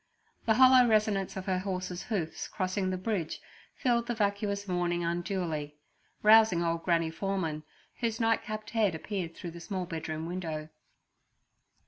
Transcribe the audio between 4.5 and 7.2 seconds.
morning unduly, rousing old Granny